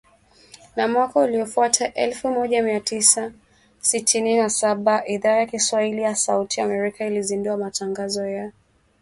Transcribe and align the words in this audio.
Na 0.75 0.87
mwaka 0.87 1.19
uliofuata, 1.19 1.93
elfu 1.93 2.27
moja 2.29 2.63
mia 2.63 2.79
tisa 2.79 3.31
sitini 3.79 4.37
na 4.37 4.49
saba, 4.49 5.07
Idhaa 5.07 5.31
ya 5.37 5.45
Kiswahili 5.45 6.01
ya 6.01 6.15
Sauti 6.15 6.59
ya 6.59 6.65
Amerika 6.65 7.05
ilizindua 7.07 7.57
matangazo 7.57 8.27
ya 8.27 8.51